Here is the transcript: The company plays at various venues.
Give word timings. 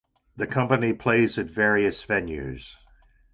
The 0.35 0.47
company 0.47 0.93
plays 0.93 1.37
at 1.37 1.45
various 1.51 2.03
venues. 2.03 2.73